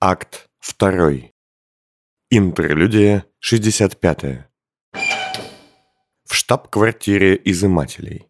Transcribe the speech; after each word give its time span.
Акт 0.00 0.48
2. 0.78 1.32
Интерлюдия 2.30 3.24
65. 3.40 4.46
В 6.24 6.34
штаб-квартире 6.34 7.40
изымателей. 7.44 8.28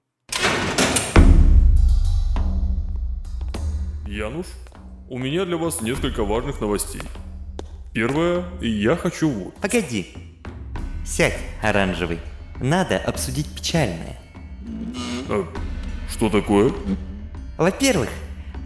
Януш, 4.06 4.46
у 5.10 5.18
меня 5.18 5.44
для 5.44 5.58
вас 5.58 5.82
несколько 5.82 6.24
важных 6.24 6.58
новостей. 6.62 7.02
Первое, 7.92 8.46
я 8.62 8.96
хочу 8.96 9.28
вот. 9.28 9.54
Погоди. 9.56 10.14
Сядь, 11.04 11.38
оранжевый. 11.62 12.19
Надо 12.62 12.96
обсудить 12.96 13.54
печальное. 13.54 14.19
А, 15.28 15.46
что 16.09 16.30
такое? 16.30 16.73
Во-первых, 17.59 18.09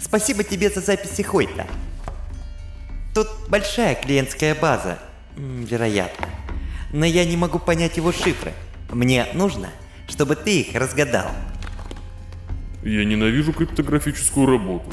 спасибо 0.01 0.45
тебе 0.45 0.71
за 0.71 0.81
записи 0.81 1.23
Хойта. 1.23 1.67
Тут 3.15 3.29
большая 3.49 3.95
клиентская 3.95 4.55
база, 4.55 4.99
вероятно. 5.37 6.27
Но 6.93 7.05
я 7.05 7.25
не 7.25 7.37
могу 7.37 7.59
понять 7.59 7.97
его 7.97 8.13
шифры. 8.13 8.53
Мне 8.91 9.27
нужно, 9.35 9.71
чтобы 10.09 10.37
ты 10.37 10.61
их 10.61 10.75
разгадал, 10.75 11.31
Я 12.83 13.05
ненавижу 13.05 13.53
криптографическую 13.53 14.47
работу. 14.47 14.91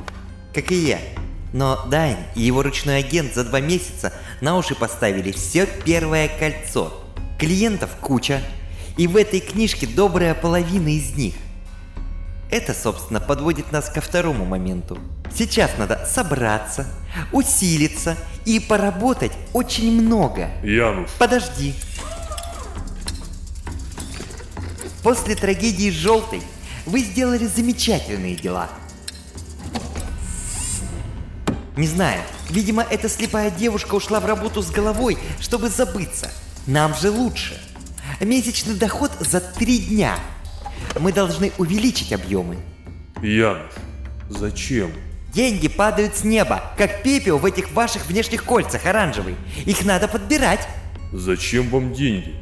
как 0.53 0.71
и 0.71 0.75
я. 0.75 0.99
Но 1.51 1.85
Дайн 1.87 2.17
и 2.35 2.41
его 2.41 2.61
ручной 2.61 2.99
агент 2.99 3.33
за 3.33 3.43
два 3.43 3.59
месяца 3.59 4.13
на 4.39 4.55
уши 4.57 4.75
поставили 4.75 5.31
все 5.31 5.65
первое 5.65 6.27
кольцо. 6.27 6.93
Клиентов 7.39 7.89
куча, 7.99 8.41
и 8.97 9.07
в 9.07 9.15
этой 9.17 9.39
книжке 9.39 9.87
добрая 9.87 10.35
половина 10.35 10.89
из 10.89 11.15
них. 11.15 11.33
Это, 12.51 12.73
собственно, 12.73 13.19
подводит 13.19 13.71
нас 13.71 13.89
ко 13.89 14.01
второму 14.01 14.45
моменту. 14.45 14.97
Сейчас 15.33 15.71
надо 15.77 16.05
собраться, 16.05 16.85
усилиться 17.31 18.17
и 18.45 18.59
поработать 18.59 19.31
очень 19.53 19.91
много. 20.01 20.49
Януш, 20.63 21.09
Подожди. 21.17 21.73
После 25.03 25.35
трагедии 25.35 25.89
с 25.89 25.93
Желтой 25.93 26.41
вы 26.85 26.99
сделали 27.01 27.45
замечательные 27.45 28.35
дела. 28.35 28.69
Не 31.77 31.87
знаю, 31.87 32.21
видимо, 32.49 32.83
эта 32.83 33.07
слепая 33.07 33.51
девушка 33.51 33.95
ушла 33.95 34.19
в 34.19 34.25
работу 34.25 34.61
с 34.61 34.69
головой, 34.69 35.17
чтобы 35.39 35.69
забыться. 35.69 36.29
Нам 36.67 36.93
же 36.93 37.09
лучше. 37.09 37.57
Месячный 38.19 38.75
доход 38.75 39.11
за 39.19 39.39
три 39.39 39.79
дня. 39.79 40.19
Мы 40.99 41.13
должны 41.13 41.53
увеличить 41.57 42.11
объемы. 42.11 42.57
Януш, 43.21 43.71
зачем? 44.29 44.91
Деньги 45.33 45.67
падают 45.67 46.17
с 46.17 46.23
неба, 46.23 46.63
как 46.77 47.03
пепел 47.03 47.37
в 47.37 47.45
этих 47.45 47.71
ваших 47.73 48.07
внешних 48.07 48.43
кольцах 48.43 48.85
оранжевый. 48.85 49.35
Их 49.65 49.85
надо 49.85 50.07
подбирать. 50.07 50.67
Зачем 51.13 51.69
вам 51.69 51.93
деньги? 51.93 52.33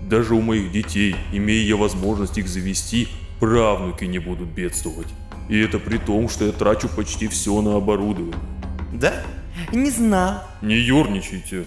Даже 0.00 0.34
у 0.34 0.40
моих 0.40 0.70
детей, 0.70 1.16
имея 1.32 1.64
я 1.64 1.76
возможность 1.76 2.38
их 2.38 2.46
завести, 2.48 3.08
правнуки 3.40 4.04
не 4.04 4.20
будут 4.20 4.48
бедствовать. 4.48 5.08
И 5.48 5.58
это 5.58 5.80
при 5.80 5.98
том, 5.98 6.28
что 6.28 6.44
я 6.44 6.52
трачу 6.52 6.88
почти 6.88 7.26
все 7.26 7.60
на 7.62 7.76
оборудование. 7.76 8.36
Да? 8.92 9.12
Не 9.72 9.90
знал. 9.90 10.44
Не 10.62 10.76
ерничайте. 10.76 11.66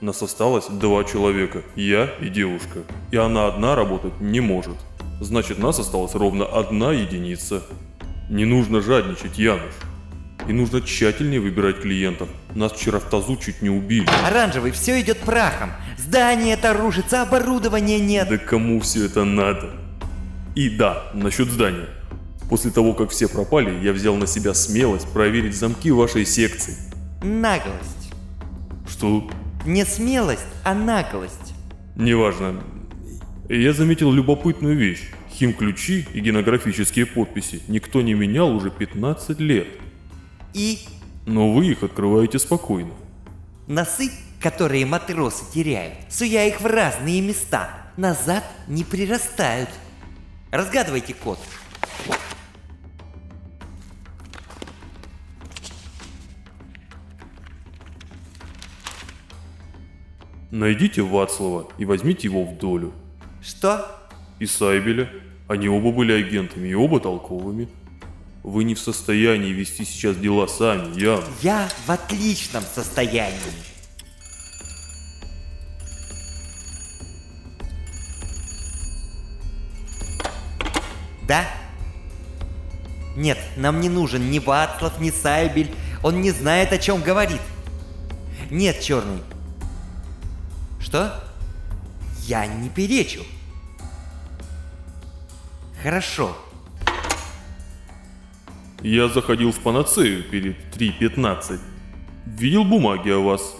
Нас 0.00 0.22
осталось 0.22 0.66
два 0.66 1.02
человека, 1.04 1.62
я 1.74 2.10
и 2.20 2.28
девушка. 2.28 2.80
И 3.10 3.16
она 3.16 3.48
одна 3.48 3.74
работать 3.74 4.20
не 4.20 4.40
может. 4.40 4.76
Значит, 5.20 5.58
нас 5.58 5.78
осталась 5.78 6.14
ровно 6.14 6.44
одна 6.44 6.92
единица. 6.92 7.62
Не 8.28 8.44
нужно 8.44 8.80
жадничать, 8.80 9.38
Януш. 9.38 9.74
И 10.48 10.52
нужно 10.52 10.82
тщательнее 10.82 11.40
выбирать 11.40 11.80
клиентов. 11.80 12.28
Нас 12.54 12.72
вчера 12.72 12.98
в 12.98 13.04
тазу 13.04 13.36
чуть 13.36 13.62
не 13.62 13.70
убили. 13.70 14.06
Оранжевый, 14.26 14.72
все 14.72 15.00
идет 15.00 15.18
прахом. 15.18 15.70
Здание 15.96 16.54
это 16.54 16.74
рушится, 16.74 17.22
оборудования 17.22 17.98
нет. 17.98 18.28
Да 18.28 18.36
кому 18.36 18.80
все 18.80 19.06
это 19.06 19.24
надо? 19.24 19.70
И 20.54 20.68
да, 20.68 21.04
насчет 21.14 21.48
здания. 21.48 21.88
После 22.50 22.70
того, 22.70 22.92
как 22.92 23.10
все 23.10 23.26
пропали, 23.26 23.82
я 23.82 23.92
взял 23.92 24.16
на 24.16 24.26
себя 24.26 24.52
смелость 24.54 25.08
проверить 25.12 25.56
замки 25.56 25.90
вашей 25.90 26.26
секции. 26.26 26.76
Наглость. 27.22 28.12
Что 28.88 29.30
Не 29.64 29.86
смелость, 29.86 30.44
а 30.62 30.74
наглость. 30.74 31.54
Неважно. 31.96 32.62
Я 33.48 33.72
заметил 33.72 34.12
любопытную 34.12 34.76
вещь. 34.76 35.10
Хим-ключи 35.32 36.06
и 36.12 36.20
генографические 36.20 37.06
подписи 37.06 37.62
никто 37.66 38.02
не 38.02 38.14
менял 38.14 38.54
уже 38.54 38.70
15 38.70 39.40
лет. 39.40 39.66
И 40.54 40.78
Но 41.26 41.52
вы 41.52 41.66
их 41.66 41.82
открываете 41.82 42.38
спокойно. 42.38 42.92
носы, 43.66 44.10
которые 44.40 44.86
матросы 44.86 45.44
теряют, 45.52 45.94
суя 46.10 46.46
их 46.46 46.60
в 46.60 46.66
разные 46.66 47.20
места, 47.20 47.70
назад 47.96 48.44
не 48.68 48.84
прирастают. 48.84 49.68
Разгадывайте 50.52 51.12
код. 51.14 51.38
Найдите 60.52 61.02
Вацлава 61.02 61.66
и 61.78 61.84
возьмите 61.84 62.28
его 62.28 62.44
в 62.44 62.56
долю. 62.58 62.92
Что? 63.42 64.08
И 64.38 64.46
Сайбеля. 64.46 65.10
Они 65.48 65.68
оба 65.68 65.90
были 65.90 66.12
агентами 66.12 66.68
и 66.68 66.74
оба 66.74 67.00
толковыми. 67.00 67.68
Вы 68.44 68.64
не 68.64 68.74
в 68.74 68.78
состоянии 68.78 69.52
вести 69.52 69.86
сейчас 69.86 70.18
дела 70.18 70.46
сами, 70.46 71.00
я. 71.00 71.24
Я 71.40 71.70
в 71.86 71.90
отличном 71.90 72.62
состоянии. 72.74 73.40
Да? 81.26 81.46
Нет, 83.16 83.38
нам 83.56 83.80
не 83.80 83.88
нужен 83.88 84.30
ни 84.30 84.38
Вацлав, 84.38 85.00
ни 85.00 85.10
Сайбель. 85.10 85.74
Он 86.02 86.20
не 86.20 86.30
знает, 86.30 86.70
о 86.74 86.76
чем 86.76 87.00
говорит. 87.00 87.40
Нет, 88.50 88.82
черный. 88.82 89.22
Что? 90.80 91.24
Я 92.26 92.44
не 92.44 92.68
перечу. 92.68 93.24
Хорошо. 95.82 96.36
Я 98.84 99.08
заходил 99.08 99.50
в 99.50 99.60
панацею 99.60 100.22
перед 100.22 100.56
3.15. 100.76 101.58
Видел 102.26 102.64
бумаги 102.64 103.08
о 103.08 103.20
вас. 103.20 103.56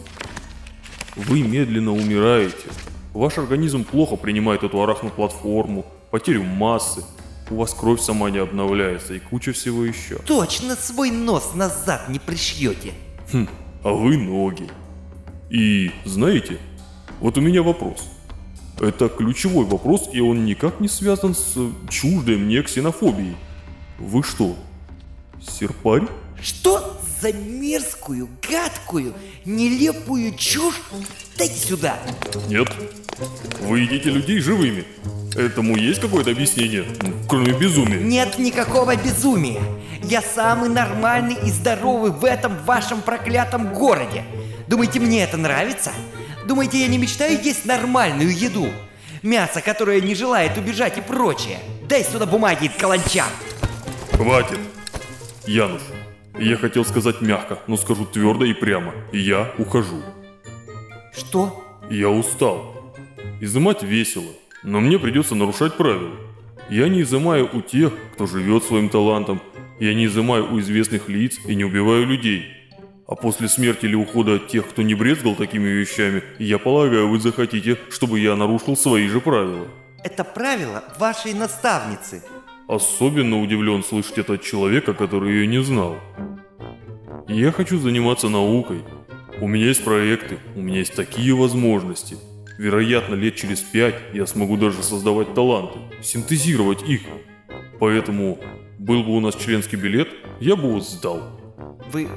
Вы 1.17 1.41
медленно 1.41 1.93
умираете. 1.93 2.69
Ваш 3.15 3.39
организм 3.39 3.85
плохо 3.85 4.17
принимает 4.17 4.65
эту 4.65 4.83
арахноплатформу, 4.83 5.87
потерю 6.11 6.43
массы. 6.43 7.03
У 7.49 7.57
вас 7.57 7.73
кровь 7.73 8.03
сама 8.03 8.29
не 8.29 8.37
обновляется 8.37 9.15
и 9.15 9.19
куча 9.19 9.55
всего 9.55 9.87
еще. 9.87 10.17
Точно 10.27 10.77
свой 10.77 11.11
нос 11.11 11.55
назад 11.55 12.11
не 12.11 12.19
пришьете. 12.19 12.93
Хм, 13.33 13.49
а 13.83 13.93
вы 13.93 14.19
ноги. 14.19 14.69
И 15.49 15.91
знаете, 16.05 16.59
вот 17.21 17.39
у 17.39 17.41
меня 17.41 17.63
вопрос. 17.63 18.11
Это 18.79 19.09
ключевой 19.09 19.65
вопрос, 19.65 20.11
и 20.13 20.21
он 20.21 20.45
никак 20.45 20.81
не 20.81 20.89
связан 20.89 21.35
с 21.35 21.57
чуждой 21.89 22.37
мне 22.37 22.63
ксенофобией. 22.63 23.37
Вы 23.99 24.23
что, 24.23 24.55
серпарь? 25.47 26.03
Что 26.43 27.01
за 27.21 27.33
мерзкую, 27.33 28.29
гадкую, 28.49 29.15
нелепую 29.45 30.35
чушь? 30.37 30.81
Дайте 31.39 31.55
сюда. 31.55 31.99
Нет. 32.49 32.69
Вы 33.61 33.81
едите 33.81 34.11
людей 34.11 34.41
живыми. 34.41 34.85
Этому 35.35 35.77
есть 35.77 36.01
какое-то 36.01 36.31
объяснение, 36.31 36.85
м, 37.03 37.15
кроме 37.29 37.53
безумия? 37.53 37.99
Нет 37.99 38.39
никакого 38.39 38.95
безумия. 38.97 39.63
Я 40.03 40.23
самый 40.23 40.69
нормальный 40.69 41.37
и 41.45 41.51
здоровый 41.51 42.13
в 42.13 42.25
этом 42.25 42.57
вашем 42.65 43.01
проклятом 43.01 43.73
городе. 43.73 44.25
Думаете, 44.69 45.01
мне 45.01 45.23
это 45.25 45.37
нравится? 45.37 45.93
Думаете, 46.47 46.79
я 46.79 46.89
не 46.89 46.99
мечтаю 46.99 47.43
есть 47.43 47.65
нормальную 47.65 48.37
еду? 48.37 48.69
Мясо, 49.23 49.61
которое 49.63 50.01
не 50.03 50.15
желает 50.15 50.59
убежать 50.59 50.99
и 50.99 51.01
прочее. 51.01 51.59
Дай 51.89 52.05
сюда 52.05 52.27
бумаги, 52.27 52.71
каланча. 52.79 53.25
Хватит. 54.13 54.59
Януш, 55.47 55.83
я 56.39 56.57
хотел 56.57 56.87
сказать 56.87 57.21
мягко, 57.21 57.59
но 57.67 57.77
скажу 57.77 58.07
твердо 58.07 58.47
и 58.47 58.55
прямо. 58.55 58.95
Я 59.13 59.53
ухожу. 59.59 60.03
Что? 61.13 61.63
Я 61.91 62.09
устал. 62.09 62.95
Изымать 63.43 63.83
весело, 63.83 64.31
но 64.63 64.81
мне 64.81 64.99
придется 64.99 65.35
нарушать 65.35 65.77
правила. 65.77 66.17
Я 66.71 66.89
не 66.89 67.03
изымаю 67.03 67.51
у 67.53 67.61
тех, 67.61 67.93
кто 68.15 68.27
живет 68.27 68.65
своим 68.65 68.89
талантом. 68.89 69.43
Я 69.79 69.93
не 69.93 70.07
изымаю 70.07 70.51
у 70.51 70.61
известных 70.61 71.11
лиц 71.11 71.39
и 71.47 71.55
не 71.55 71.65
убиваю 71.65 72.07
людей. 72.07 72.47
А 73.07 73.15
после 73.15 73.49
смерти 73.49 73.85
или 73.85 73.95
ухода 73.95 74.39
тех, 74.39 74.67
кто 74.67 74.81
не 74.81 74.95
брезгал 74.95 75.35
такими 75.35 75.69
вещами, 75.69 76.23
я 76.39 76.59
полагаю, 76.59 77.09
вы 77.09 77.21
захотите, 77.21 77.77
чтобы 77.91 78.19
я 78.19 78.35
нарушил 78.35 78.79
свои 78.79 79.09
же 79.09 79.21
правила. 79.21 79.67
Это 80.03 80.25
правило 80.25 80.85
вашей 80.99 81.35
наставницы. 81.35 82.23
Особенно 82.67 83.43
удивлен 83.43 83.85
слышать 83.85 84.19
это 84.19 84.35
от 84.35 84.43
человека, 84.43 84.95
который 84.95 85.33
ее 85.33 85.47
не 85.47 85.63
знал. 85.63 85.97
Я 87.29 87.53
хочу 87.53 87.79
заниматься 87.79 88.29
наукой. 88.29 88.83
У 89.41 89.49
меня 89.49 89.67
есть 89.67 89.85
проекты, 89.85 90.39
у 90.55 90.61
меня 90.61 90.79
есть 90.79 90.95
такие 90.95 91.35
возможности. 91.35 92.17
Вероятно, 92.59 93.15
лет 93.15 93.35
через 93.35 93.61
пять 93.61 93.97
я 94.13 94.27
смогу 94.27 94.57
даже 94.57 94.83
создавать 94.83 95.35
таланты, 95.35 95.79
синтезировать 96.03 96.83
их. 96.89 97.03
Поэтому, 97.81 98.39
был 98.79 99.03
бы 99.03 99.17
у 99.17 99.21
нас 99.21 99.35
членский 99.35 99.77
билет, 99.77 100.09
я 100.41 100.57
бы 100.57 100.69
его 100.69 100.81
сдал. 100.81 101.21
Вы 101.93 102.09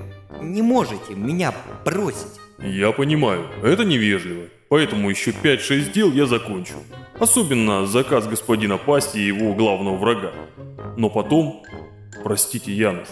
не 0.41 0.61
можете 0.61 1.15
меня 1.15 1.53
бросить. 1.83 2.39
Я 2.59 2.91
понимаю, 2.91 3.47
это 3.63 3.83
невежливо. 3.83 4.45
Поэтому 4.69 5.09
еще 5.09 5.31
5-6 5.31 5.91
дел 5.91 6.11
я 6.11 6.25
закончу. 6.25 6.75
Особенно 7.19 7.85
заказ 7.85 8.27
господина 8.27 8.77
Пасти 8.77 9.17
и 9.17 9.27
его 9.27 9.53
главного 9.53 9.97
врага. 9.97 10.33
Но 10.97 11.09
потом, 11.09 11.63
простите, 12.23 12.73
Януш, 12.73 13.07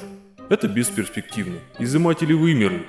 это 0.50 0.68
бесперспективно. 0.68 1.60
Изыматели 1.80 2.34
вымерли. 2.34 2.86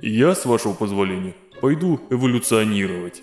Я, 0.00 0.34
с 0.34 0.46
вашего 0.46 0.74
позволения, 0.74 1.34
пойду 1.60 2.00
эволюционировать. 2.10 3.22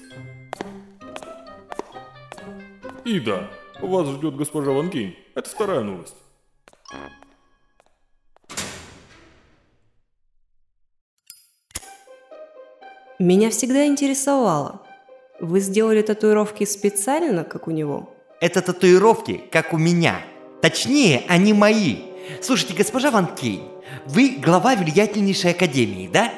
И 3.05 3.19
да, 3.19 3.49
вас 3.81 4.07
ждет 4.09 4.35
госпожа 4.35 4.71
Ван 4.71 4.89
Кейн. 4.89 5.15
Это 5.35 5.49
вторая 5.49 5.81
новость. 5.81 6.15
Меня 13.21 13.51
всегда 13.51 13.85
интересовало. 13.85 14.81
Вы 15.39 15.59
сделали 15.59 16.01
татуировки 16.01 16.63
специально, 16.63 17.43
как 17.43 17.67
у 17.67 17.71
него? 17.71 18.09
Это 18.39 18.63
татуировки, 18.63 19.43
как 19.51 19.73
у 19.73 19.77
меня. 19.77 20.21
Точнее, 20.63 21.21
они 21.27 21.53
мои. 21.53 21.97
Слушайте, 22.41 22.73
госпожа 22.73 23.11
Ван 23.11 23.27
Кейн, 23.35 23.61
вы 24.07 24.37
глава 24.43 24.75
влиятельнейшей 24.75 25.51
академии, 25.51 26.09
да? 26.11 26.31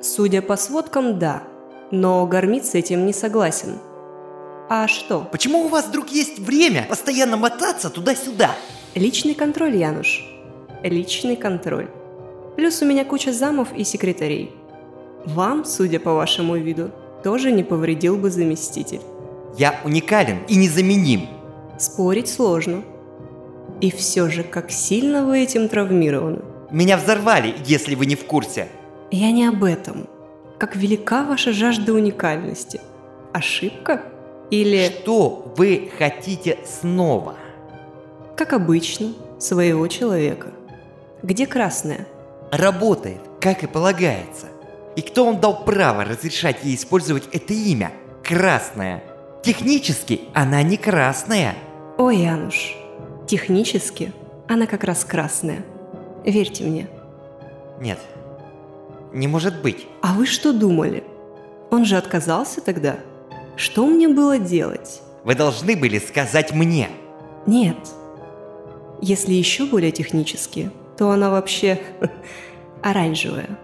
Судя 0.00 0.40
по 0.40 0.56
сводкам, 0.56 1.18
да. 1.18 1.42
Но 1.90 2.26
Гармит 2.26 2.64
с 2.64 2.74
этим 2.74 3.04
не 3.04 3.12
согласен. 3.12 3.78
А 4.70 4.88
что? 4.88 5.28
Почему 5.30 5.66
у 5.66 5.68
вас 5.68 5.88
вдруг 5.88 6.08
есть 6.08 6.38
время 6.38 6.86
постоянно 6.88 7.36
мотаться 7.36 7.90
туда-сюда? 7.90 8.52
Личный 8.94 9.34
контроль, 9.34 9.76
Януш. 9.76 10.24
Личный 10.82 11.36
контроль. 11.36 11.90
Плюс 12.56 12.80
у 12.80 12.86
меня 12.86 13.04
куча 13.04 13.34
замов 13.34 13.74
и 13.76 13.84
секретарей. 13.84 14.54
Вам, 15.24 15.64
судя 15.64 16.00
по 16.00 16.14
вашему 16.14 16.56
виду, 16.56 16.90
тоже 17.24 17.50
не 17.52 17.62
повредил 17.64 18.16
бы 18.16 18.30
заместитель. 18.30 19.00
Я 19.56 19.80
уникален 19.84 20.38
и 20.48 20.56
незаменим. 20.56 21.28
Спорить 21.78 22.28
сложно. 22.28 22.82
И 23.80 23.90
все 23.90 24.28
же, 24.28 24.42
как 24.42 24.70
сильно 24.70 25.24
вы 25.24 25.40
этим 25.40 25.68
травмированы. 25.68 26.40
Меня 26.70 26.96
взорвали, 26.96 27.54
если 27.64 27.94
вы 27.94 28.06
не 28.06 28.14
в 28.16 28.24
курсе. 28.26 28.68
Я 29.10 29.30
не 29.32 29.46
об 29.46 29.64
этом. 29.64 30.06
Как 30.58 30.76
велика 30.76 31.24
ваша 31.24 31.52
жажда 31.52 31.92
уникальности? 31.94 32.80
Ошибка? 33.32 34.02
Или, 34.50 34.88
Что 34.88 35.52
вы 35.56 35.90
хотите 35.98 36.58
снова? 36.64 37.34
как 38.36 38.52
обычно, 38.52 39.14
своего 39.40 39.88
человека? 39.88 40.52
Где 41.24 41.46
красная? 41.46 42.06
Работает, 42.52 43.20
как 43.40 43.64
и 43.64 43.66
полагается. 43.66 44.46
И 44.98 45.00
кто 45.00 45.26
вам 45.26 45.38
дал 45.38 45.64
право 45.64 46.04
разрешать 46.04 46.64
ей 46.64 46.74
использовать 46.74 47.28
это 47.30 47.54
имя? 47.54 47.92
Красная. 48.24 49.04
Технически 49.44 50.22
она 50.34 50.60
не 50.64 50.76
красная. 50.76 51.54
Ой, 51.98 52.16
Януш, 52.16 52.74
технически 53.28 54.12
она 54.48 54.66
как 54.66 54.82
раз 54.82 55.04
красная. 55.04 55.64
Верьте 56.24 56.64
мне. 56.64 56.88
Нет, 57.80 58.00
не 59.12 59.28
может 59.28 59.62
быть. 59.62 59.86
А 60.02 60.14
вы 60.14 60.26
что 60.26 60.52
думали? 60.52 61.04
Он 61.70 61.84
же 61.84 61.96
отказался 61.96 62.60
тогда? 62.60 62.96
Что 63.54 63.86
мне 63.86 64.08
было 64.08 64.36
делать? 64.36 65.00
Вы 65.22 65.36
должны 65.36 65.76
были 65.76 66.00
сказать 66.00 66.52
мне. 66.52 66.88
Нет. 67.46 67.76
Если 69.00 69.32
еще 69.32 69.64
более 69.66 69.92
технически, 69.92 70.72
то 70.96 71.12
она 71.12 71.30
вообще 71.30 71.80
оранжевая. 72.82 73.60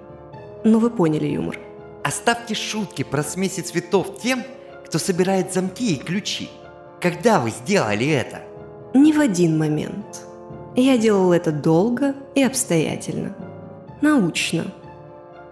Ну 0.64 0.78
вы 0.78 0.88
поняли 0.88 1.26
юмор. 1.26 1.58
Оставьте 2.02 2.54
шутки 2.54 3.02
про 3.02 3.22
смеси 3.22 3.60
цветов 3.60 4.18
тем, 4.22 4.42
кто 4.86 4.98
собирает 4.98 5.52
замки 5.52 5.94
и 5.94 5.98
ключи. 5.98 6.48
Когда 7.02 7.38
вы 7.38 7.50
сделали 7.50 8.08
это? 8.08 8.40
Не 8.94 9.12
в 9.12 9.20
один 9.20 9.58
момент. 9.58 10.22
Я 10.74 10.96
делал 10.96 11.32
это 11.32 11.52
долго 11.52 12.14
и 12.34 12.42
обстоятельно. 12.42 13.36
Научно. 14.00 14.64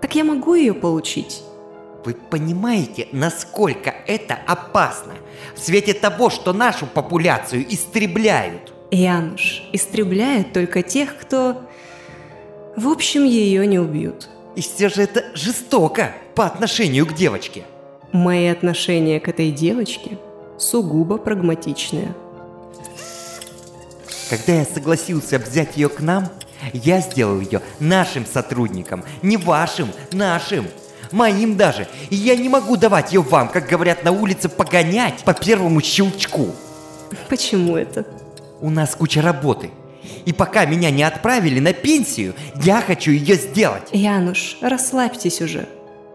Так 0.01 0.15
я 0.15 0.25
могу 0.25 0.55
ее 0.55 0.73
получить? 0.73 1.43
Вы 2.07 2.15
понимаете, 2.15 3.07
насколько 3.13 3.95
это 4.07 4.39
опасно? 4.47 5.13
В 5.55 5.61
свете 5.61 5.93
того, 5.93 6.31
что 6.31 6.55
нашу 6.55 6.87
популяцию 6.87 7.67
истребляют. 7.73 8.73
Януш 8.91 9.63
истребляет 9.73 10.55
только 10.55 10.83
тех, 10.83 11.17
кто... 11.19 11.63
В 12.77 12.89
общем, 12.89 13.25
ее 13.25 13.67
не 13.67 13.79
убьют. 13.79 14.31
И 14.55 14.61
все 14.61 14.89
же 14.89 15.03
это 15.03 15.25
жестоко 15.35 16.15
по 16.35 16.47
отношению 16.47 17.07
к 17.07 17.15
девочке. 17.15 17.65
Мои 18.13 18.47
отношения 18.49 19.21
к 19.21 19.29
этой 19.29 19.51
девочке 19.51 20.19
сугубо 20.59 21.17
прагматичные. 21.17 22.15
Когда 24.29 24.55
я 24.55 24.65
согласился 24.65 25.39
взять 25.39 25.77
ее 25.77 25.89
к 25.89 26.01
нам, 26.01 26.29
я 26.73 27.01
сделал 27.01 27.41
ее 27.41 27.61
нашим 27.81 28.25
сотрудником, 28.27 29.05
не 29.23 29.37
вашим, 29.37 29.89
нашим, 30.13 30.67
моим 31.11 31.57
даже. 31.57 31.89
И 32.11 32.17
я 32.17 32.37
не 32.37 32.49
могу 32.49 32.77
давать 32.77 33.13
ее 33.13 33.23
вам, 33.23 33.49
как 33.49 33.67
говорят 33.67 34.05
на 34.05 34.13
улице, 34.13 34.49
погонять 34.49 35.25
по 35.25 35.35
первому 35.35 35.81
щелчку. 35.81 36.51
Почему 37.29 37.77
это? 37.77 38.07
У 38.61 38.71
нас 38.71 38.95
куча 38.95 39.21
работы. 39.21 39.71
И 40.27 40.33
пока 40.33 40.65
меня 40.65 40.91
не 40.91 41.03
отправили 41.03 41.61
на 41.61 41.73
пенсию, 41.73 42.35
я 42.63 42.81
хочу 42.81 43.11
ее 43.11 43.35
сделать. 43.37 43.89
Януш, 43.93 44.59
расслабьтесь 44.61 45.41
уже. 45.41 45.69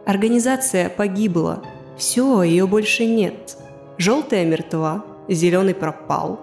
Организация 0.06 0.90
погибла. 0.90 1.64
Все, 1.98 2.44
ее 2.44 2.68
больше 2.68 3.06
нет. 3.06 3.58
Желтая 3.98 4.46
мертва, 4.46 5.04
зеленый 5.28 5.74
пропал. 5.76 6.40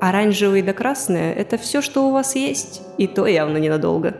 Оранжевый 0.00 0.62
да 0.62 0.72
красная– 0.72 1.32
это 1.34 1.58
все, 1.58 1.80
что 1.82 2.08
у 2.08 2.12
вас 2.12 2.36
есть. 2.36 2.82
И 2.98 3.06
то 3.06 3.26
явно 3.26 3.56
ненадолго. 3.56 4.16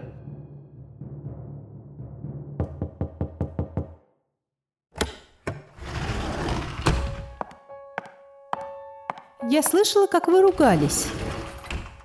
Я 9.51 9.63
слышала, 9.63 10.07
как 10.07 10.29
вы 10.29 10.43
ругались. 10.43 11.07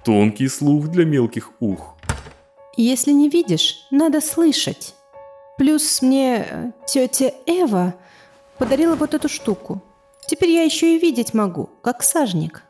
Тонкий 0.04 0.50
слух 0.50 0.90
для 0.90 1.06
мелких 1.06 1.52
ух. 1.60 1.96
Если 2.76 3.12
не 3.12 3.30
видишь, 3.30 3.88
надо 3.92 4.20
слышать. 4.20 4.96
Плюс 5.58 6.02
мне 6.02 6.46
э, 6.50 6.72
тетя 6.86 7.32
Эва 7.46 7.94
подарила 8.58 8.96
вот 8.96 9.14
эту 9.14 9.30
штуку. 9.30 9.82
Теперь 10.28 10.50
я 10.50 10.64
еще 10.64 10.96
и 10.96 11.00
видеть 11.00 11.34
могу, 11.34 11.70
как 11.82 12.04
сажник. 12.04 12.64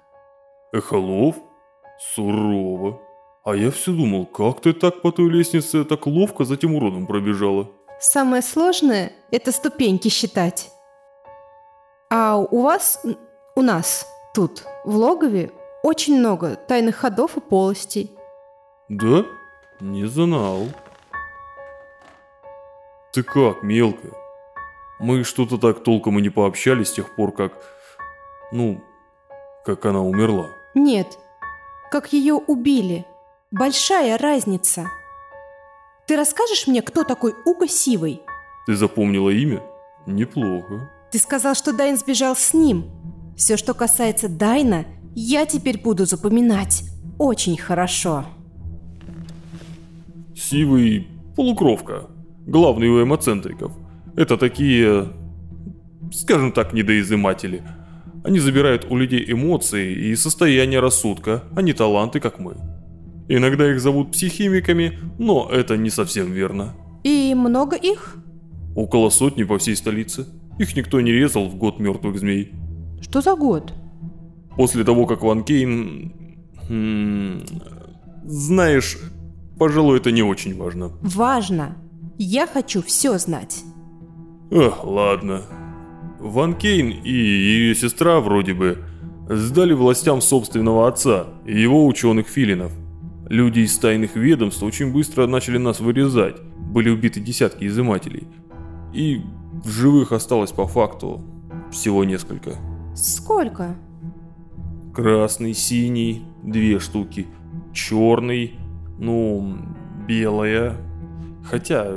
Эхолов? 0.73 1.35
Сурово. 2.13 2.99
А 3.43 3.55
я 3.55 3.71
все 3.71 3.91
думал, 3.91 4.25
как 4.25 4.61
ты 4.61 4.73
так 4.73 5.01
по 5.01 5.11
той 5.11 5.29
лестнице 5.29 5.85
так 5.85 6.05
ловко 6.05 6.45
за 6.45 6.57
тем 6.57 6.75
уродом 6.75 7.07
пробежала? 7.07 7.69
Самое 7.99 8.41
сложное– 8.41 9.11
это 9.31 9.51
ступеньки 9.51 10.09
считать. 10.09 10.71
А 12.09 12.37
у 12.37 12.61
вас, 12.61 13.01
у 13.55 13.61
нас 13.61 14.05
тут, 14.33 14.65
в 14.83 14.95
логове, 14.95 15.51
очень 15.83 16.17
много 16.17 16.55
тайных 16.55 16.95
ходов 16.95 17.37
и 17.37 17.41
полостей. 17.41 18.11
Да? 18.89 19.25
Не 19.79 20.05
знал. 20.05 20.69
Ты 23.11 23.21
как, 23.21 23.61
мелкая? 23.61 24.13
Мы 24.99 25.23
что-то 25.23 25.57
так 25.57 25.83
толком 25.83 26.17
и 26.17 26.21
не 26.21 26.29
пообщались 26.29 26.87
с 26.87 26.93
тех 26.93 27.15
пор, 27.15 27.33
как... 27.33 27.53
Ну, 28.51 28.81
как 29.65 29.85
она 29.85 30.01
умерла. 30.01 30.49
Нет, 30.73 31.19
как 31.91 32.13
ее 32.13 32.35
убили. 32.35 33.05
Большая 33.51 34.17
разница. 34.17 34.89
Ты 36.07 36.15
расскажешь 36.15 36.67
мне, 36.67 36.81
кто 36.81 37.03
такой 37.03 37.35
Уго 37.45 37.67
Сивый? 37.67 38.23
Ты 38.65 38.75
запомнила 38.75 39.29
имя? 39.29 39.61
Неплохо. 40.05 40.89
Ты 41.11 41.19
сказал, 41.19 41.53
что 41.55 41.73
Дайн 41.73 41.97
сбежал 41.97 42.35
с 42.35 42.53
ним. 42.53 42.89
Все, 43.37 43.57
что 43.57 43.73
касается 43.73 44.29
Дайна, 44.29 44.85
я 45.15 45.45
теперь 45.45 45.79
буду 45.79 46.05
запоминать. 46.05 46.83
Очень 47.17 47.57
хорошо. 47.57 48.25
Сивый 50.35 51.07
полукровка. 51.35 52.07
Главный 52.45 52.89
у 52.89 53.01
эмоцентриков. 53.01 53.71
Это 54.15 54.37
такие, 54.37 55.07
скажем 56.11 56.51
так, 56.51 56.73
недоизыматели. 56.73 57.63
Они 58.23 58.39
забирают 58.39 58.85
у 58.89 58.97
людей 58.97 59.23
эмоции 59.31 59.93
и 59.93 60.15
состояние 60.15 60.79
рассудка, 60.79 61.43
а 61.55 61.61
не 61.61 61.73
таланты, 61.73 62.19
как 62.19 62.39
мы. 62.39 62.55
Иногда 63.27 63.71
их 63.71 63.79
зовут 63.79 64.11
психимиками, 64.11 64.99
но 65.17 65.49
это 65.51 65.77
не 65.77 65.89
совсем 65.89 66.31
верно. 66.31 66.73
И 67.03 67.33
много 67.35 67.75
их? 67.75 68.17
Около 68.75 69.09
сотни 69.09 69.43
по 69.43 69.57
всей 69.57 69.75
столице. 69.75 70.25
Их 70.59 70.75
никто 70.75 71.01
не 71.01 71.11
резал 71.11 71.47
в 71.47 71.55
год 71.55 71.79
мертвых 71.79 72.17
змей. 72.19 72.51
Что 73.01 73.21
за 73.21 73.35
год? 73.35 73.73
После 74.57 74.83
того, 74.83 75.05
как 75.05 75.21
Ван 75.21 75.43
Кейн... 75.43 76.13
Знаешь, 78.25 78.97
пожалуй, 79.59 79.97
это 79.97 80.11
не 80.11 80.23
очень 80.23 80.57
важно. 80.57 80.91
Важно. 81.01 81.75
Я 82.17 82.47
хочу 82.47 82.81
все 82.81 83.17
знать. 83.17 83.63
Эх, 84.51 84.83
ладно. 84.85 85.43
Ван 86.19 86.53
Кейн 86.55 86.89
и 86.89 87.11
ее 87.11 87.75
сестра 87.75 88.19
вроде 88.21 88.53
бы 88.53 88.77
сдали 89.29 89.73
властям 89.73 90.21
собственного 90.21 90.87
отца 90.87 91.27
и 91.45 91.59
его 91.59 91.85
ученых 91.85 92.27
филинов. 92.27 92.71
Люди 93.27 93.61
из 93.61 93.77
тайных 93.77 94.15
ведомств 94.15 94.63
очень 94.63 94.91
быстро 94.93 95.27
начали 95.27 95.57
нас 95.57 95.79
вырезать. 95.79 96.39
Были 96.59 96.89
убиты 96.89 97.19
десятки 97.19 97.65
изымателей. 97.65 98.27
И 98.93 99.21
в 99.63 99.69
живых 99.69 100.11
осталось 100.11 100.51
по 100.51 100.67
факту 100.67 101.21
всего 101.71 102.03
несколько. 102.03 102.57
Сколько? 102.95 103.75
Красный, 104.93 105.53
синий, 105.55 106.23
две 106.43 106.79
штуки. 106.79 107.25
Черный, 107.73 108.53
ну, 108.99 109.57
белая. 110.07 110.77
Хотя 111.43 111.87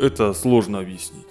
это 0.00 0.32
сложно 0.34 0.80
объяснить. 0.80 1.28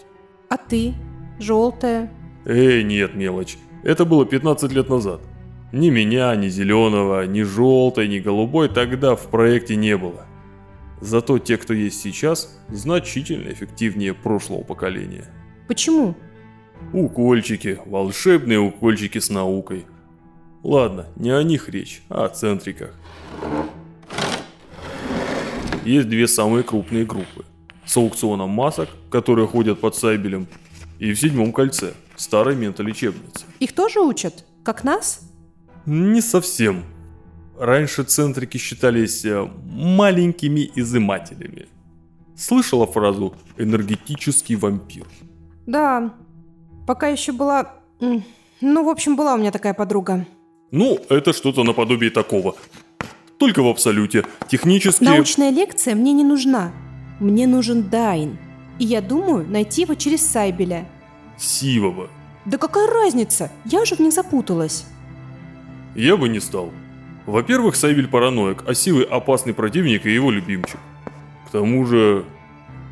А 0.50 0.58
ты? 0.58 0.94
Желтая? 1.38 2.12
Эй, 2.46 2.84
нет, 2.84 3.13
мелочь. 3.15 3.58
Это 3.84 4.06
было 4.06 4.25
15 4.25 4.72
лет 4.72 4.89
назад. 4.89 5.22
Ни 5.74 5.89
меня, 5.89 6.36
ни 6.36 6.48
зеленого, 6.48 7.25
ни 7.25 7.41
желтой, 7.41 8.08
ни 8.08 8.20
голубой 8.20 8.70
тогда 8.70 9.15
в 9.15 9.27
проекте 9.27 9.75
не 9.75 9.98
было. 9.98 10.25
Зато 11.01 11.39
те, 11.39 11.58
кто 11.58 11.74
есть 11.74 12.00
сейчас, 12.00 12.58
значительно 12.70 13.51
эффективнее 13.51 14.13
прошлого 14.13 14.63
поколения. 14.63 15.25
Почему? 15.68 16.15
Укольчики, 16.94 17.80
волшебные 17.86 18.60
укольчики 18.60 19.18
с 19.18 19.30
наукой. 19.30 19.86
Ладно, 20.63 21.08
не 21.15 21.32
о 21.32 21.41
них 21.44 21.70
речь, 21.70 22.03
а 22.10 22.25
о 22.25 22.30
центриках. 22.30 22.94
Есть 25.84 26.08
две 26.08 26.27
самые 26.27 26.63
крупные 26.63 27.06
группы. 27.06 27.46
С 27.86 27.98
аукционом 27.98 28.51
масок, 28.51 28.89
которые 29.10 29.48
ходят 29.48 29.82
под 29.82 29.96
Сайбелем, 29.96 30.48
и 31.00 31.13
в 31.13 31.20
седьмом 31.20 31.51
кольце, 31.51 31.94
старой 32.15 32.56
ментолечебницы. 32.56 33.46
Их 33.60 33.74
тоже 33.74 34.00
учат? 34.01 34.46
Как 34.63 34.84
нас? 34.84 35.22
Не 35.88 36.22
совсем. 36.22 36.84
Раньше 37.58 38.03
центрики 38.03 38.58
считались 38.58 39.25
э, 39.25 39.50
маленькими 39.65 40.72
изымателями. 40.75 41.68
Слышала 42.36 42.86
фразу 42.86 43.34
«энергетический 43.58 44.56
вампир»? 44.56 45.08
Да. 45.65 46.13
Пока 46.86 47.08
еще 47.08 47.32
была... 47.32 47.74
Ну, 48.00 48.84
в 48.84 48.89
общем, 48.89 49.15
была 49.15 49.34
у 49.34 49.38
меня 49.38 49.51
такая 49.51 49.74
подруга. 49.74 50.25
Ну, 50.72 51.00
это 51.10 51.34
что-то 51.34 51.63
наподобие 51.63 52.12
такого. 52.12 52.56
Только 53.38 53.62
в 53.62 53.68
абсолюте. 53.68 54.25
Технически... 54.48 55.04
Научная 55.04 55.51
лекция 55.51 55.96
мне 55.96 56.13
не 56.13 56.24
нужна. 56.24 56.72
Мне 57.20 57.46
нужен 57.46 57.90
Дайн. 57.90 58.38
И 58.80 58.86
я 58.86 59.01
думаю 59.01 59.46
найти 59.50 59.82
его 59.82 59.96
через 59.96 60.25
Сайбеля. 60.25 60.88
Сивого. 61.38 62.10
Да 62.46 62.58
какая 62.58 62.88
разница? 62.88 63.51
Я 63.66 63.82
уже 63.82 63.96
в 63.96 64.00
них 64.00 64.13
запуталась. 64.13 64.86
Я 65.94 66.16
бы 66.16 66.30
не 66.30 66.40
стал. 66.40 66.72
Во-первых, 67.25 67.75
Сайбель 67.75 68.08
параноик, 68.08 68.63
а 68.66 68.74
Сивый 68.74 69.04
опасный 69.04 69.54
противник 69.54 70.06
и 70.06 70.13
его 70.13 70.32
любимчик. 70.32 70.80
К 71.48 71.51
тому 71.51 71.86
же, 71.86 72.24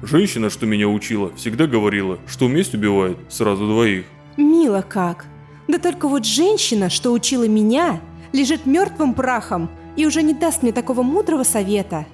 женщина, 0.03 0.49
что 0.49 0.65
меня 0.65 0.89
учила, 0.89 1.33
всегда 1.35 1.65
говорила, 1.65 2.19
что 2.27 2.49
месть 2.49 2.73
убивает 2.73 3.17
сразу 3.29 3.65
двоих. 3.67 4.05
Мило 4.35 4.81
как. 4.81 5.27
Да 5.69 5.77
только 5.77 6.07
вот 6.07 6.25
женщина, 6.25 6.89
что 6.89 7.11
учила 7.11 7.47
меня, 7.47 8.01
лежит 8.33 8.65
мертвым 8.65 9.13
прахом 9.13 9.69
и 9.95 10.07
уже 10.07 10.23
не 10.23 10.33
даст 10.33 10.63
мне 10.63 10.71
такого 10.71 11.03
мудрого 11.03 11.43
совета. 11.43 12.07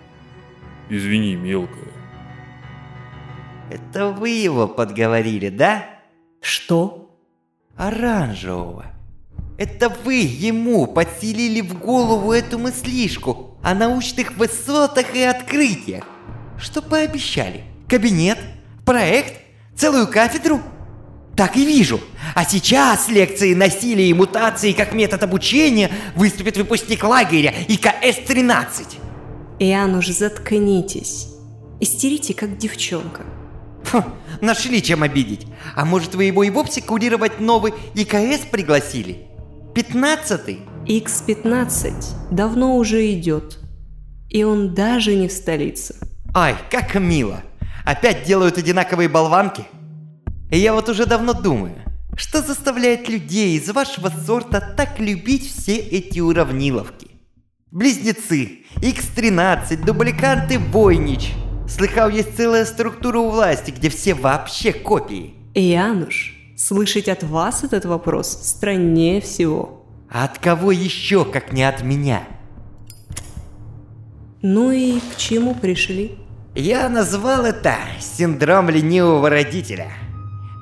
Извини, 0.90 1.38
мелкая. 1.38 1.94
Это 3.72 4.10
вы 4.10 4.32
его 4.32 4.68
подговорили, 4.68 5.48
да? 5.48 5.86
Что? 6.42 7.18
Оранжевого. 7.78 8.88
Это 9.58 9.88
вы 10.04 10.16
ему 10.16 10.86
подселили 10.86 11.62
в 11.62 11.80
голову 11.80 12.34
эту 12.34 12.60
мыслишку 12.60 13.58
о 13.64 13.74
научных 13.74 14.36
высотах 14.36 15.16
и 15.16 15.22
открытиях. 15.22 16.04
Что 16.58 16.82
пообещали? 16.82 17.64
Кабинет? 17.88 18.38
Проект? 18.86 19.40
Целую 19.78 20.08
кафедру? 20.08 20.60
Так 21.36 21.58
и 21.58 21.66
вижу. 21.66 22.00
А 22.34 22.46
сейчас 22.46 23.10
лекции 23.10 23.54
насилия 23.54 24.10
и 24.10 24.14
мутации 24.14 24.72
как 24.72 24.94
метод 24.94 25.24
обучения 25.24 25.92
выступит 26.16 26.58
выпускник 26.58 27.04
лагеря 27.04 27.54
ИКС-13. 27.68 28.98
Иануш, 29.60 30.08
заткнитесь. 30.08 31.28
Истерите, 31.82 32.34
как 32.34 32.58
девчонка. 32.58 33.24
Фу, 33.84 34.04
нашли 34.42 34.82
чем 34.82 35.04
обидеть. 35.04 35.46
А 35.76 35.86
может 35.86 36.16
вы 36.16 36.26
его 36.26 36.44
и 36.44 36.50
вовсе 36.50 36.82
курировать 36.82 37.40
новый 37.40 37.74
ИКС 37.96 38.46
пригласили? 38.50 39.28
Пятнадцатый? 39.74 40.62
X15 40.88 42.32
давно 42.32 42.78
уже 42.78 43.12
идет. 43.12 43.60
И 44.30 44.44
он 44.44 44.74
даже 44.74 45.16
не 45.16 45.28
в 45.28 45.32
столице. 45.32 45.96
Ай, 46.34 46.56
как 46.72 46.96
мило. 46.96 47.42
Опять 47.86 48.24
делают 48.24 48.58
одинаковые 48.58 49.10
болванки? 49.10 49.66
И 50.52 50.58
я 50.58 50.74
вот 50.74 50.90
уже 50.90 51.06
давно 51.06 51.34
думаю, 51.34 51.76
что 52.16 52.42
заставляет 52.42 53.10
людей 53.10 53.58
из 53.58 53.70
вашего 53.70 54.10
сорта 54.10 54.62
так 54.62 55.00
любить 55.00 55.52
все 55.52 55.76
эти 55.76 56.20
уравниловки? 56.20 57.08
Близнецы, 57.72 58.60
X13, 58.78 59.84
дубликанты 59.84 60.60
Войнич. 60.60 61.34
Слыхал, 61.68 62.10
есть 62.10 62.38
целая 62.38 62.64
структура 62.66 63.20
у 63.20 63.30
власти, 63.32 63.72
где 63.72 63.90
все 63.90 64.14
вообще 64.14 64.72
копии. 64.72 65.34
Иануш, 65.56 66.36
слышать 66.56 67.10
от 67.10 67.24
вас 67.24 67.64
этот 67.64 67.86
вопрос 67.86 68.30
страннее 68.30 69.20
всего. 69.20 69.86
А 70.10 70.26
от 70.26 70.38
кого 70.38 70.72
еще, 70.72 71.26
как 71.26 71.52
не 71.52 71.64
от 71.64 71.82
меня? 71.82 72.24
Ну 74.42 74.72
и 74.72 75.00
к 75.00 75.18
чему 75.18 75.56
пришли? 75.56 76.18
Я 76.54 76.88
назвал 76.88 77.46
это 77.46 77.76
синдром 78.00 78.70
ленивого 78.70 79.30
родителя. 79.30 79.92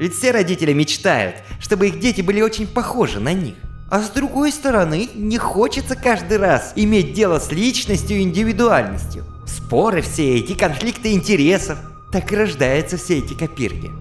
Ведь 0.04 0.16
все 0.16 0.32
родители 0.32 0.74
мечтают, 0.74 1.38
чтобы 1.62 1.88
их 1.88 1.98
дети 1.98 2.20
были 2.20 2.42
очень 2.42 2.68
похожи 2.68 3.22
на 3.22 3.32
них. 3.32 3.56
А 3.90 4.02
с 4.02 4.10
другой 4.10 4.52
стороны, 4.52 5.08
не 5.16 5.38
хочется 5.38 5.96
каждый 5.96 6.40
раз 6.40 6.74
иметь 6.76 7.14
дело 7.14 7.40
с 7.40 7.54
личностью 7.54 8.18
и 8.18 8.24
индивидуальностью. 8.24 9.24
Споры 9.48 10.02
все 10.02 10.40
эти, 10.40 10.56
конфликты 10.56 11.14
интересов. 11.14 11.80
Так 12.12 12.34
и 12.34 12.36
рождаются 12.36 12.98
все 12.98 13.20
эти 13.20 13.34
копирки. 13.34 13.92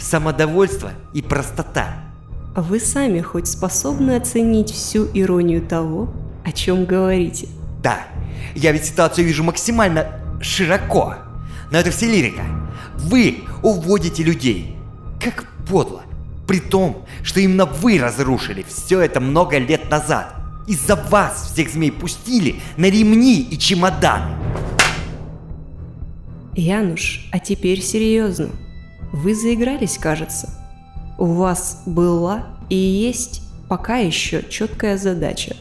Самодовольство 0.00 0.92
и 1.12 1.20
простота. 1.20 1.94
Вы 2.56 2.80
сами 2.80 3.20
хоть 3.20 3.46
способны 3.46 4.16
оценить 4.16 4.70
всю 4.70 5.06
иронию 5.12 5.60
того, 5.60 6.08
о 6.42 6.52
чем 6.52 6.86
говорите? 6.86 7.48
Да, 7.82 7.98
я 8.54 8.72
ведь 8.72 8.86
ситуацию 8.86 9.26
вижу 9.26 9.44
максимально 9.44 10.22
широко. 10.40 11.16
Но 11.70 11.76
это 11.76 11.90
все 11.90 12.06
лирика. 12.06 12.44
Вы 12.96 13.44
уводите 13.62 14.22
людей. 14.22 14.74
Как 15.24 15.46
подло. 15.66 16.02
При 16.46 16.60
том, 16.60 17.06
что 17.22 17.40
именно 17.40 17.64
вы 17.64 17.98
разрушили 17.98 18.62
все 18.68 19.00
это 19.00 19.20
много 19.20 19.56
лет 19.56 19.90
назад. 19.90 20.34
Из-за 20.68 20.96
вас 20.96 21.50
всех 21.52 21.70
змей 21.70 21.90
пустили 21.90 22.60
на 22.76 22.90
ремни 22.90 23.40
и 23.40 23.58
чемоданы. 23.58 24.36
Януш, 26.54 27.26
а 27.32 27.38
теперь 27.38 27.80
серьезно. 27.80 28.50
Вы 29.12 29.34
заигрались, 29.34 29.96
кажется. 29.96 30.52
У 31.18 31.24
вас 31.24 31.82
была 31.86 32.46
и 32.68 32.76
есть 32.76 33.42
пока 33.68 33.96
еще 33.96 34.44
четкая 34.48 34.98
задача. 34.98 35.56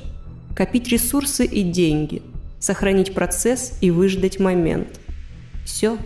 Копить 0.56 0.90
ресурсы 0.90 1.46
и 1.46 1.64
деньги, 1.64 2.22
сохранить 2.60 3.14
процесс 3.14 3.78
и 3.80 3.92
выждать 3.92 4.42
момент. 4.42 5.00
Все. 5.66 5.98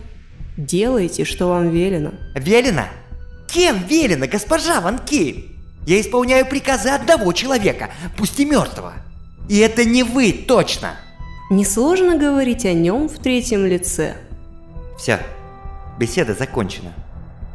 Делайте, 0.56 1.24
что 1.24 1.48
вам 1.48 1.70
велено. 1.70 2.12
Велено? 2.34 2.84
Кем 3.48 3.82
велено, 3.88 4.26
госпожа 4.26 4.80
Ван 4.80 4.98
Кейн? 4.98 5.44
Я 5.86 6.00
исполняю 6.00 6.44
приказы 6.44 6.90
одного 6.90 7.32
человека, 7.32 7.90
пусть 8.16 8.38
и 8.38 8.44
мертвого. 8.44 8.92
И 9.48 9.56
это 9.58 9.86
не 9.86 10.02
вы, 10.02 10.32
точно. 10.32 10.96
Несложно 11.50 12.18
говорить 12.18 12.66
о 12.66 12.74
нем 12.74 13.08
в 13.08 13.18
третьем 13.18 13.64
лице. 13.64 14.16
Все, 14.98 15.18
беседа 15.98 16.34
закончена. 16.34 16.92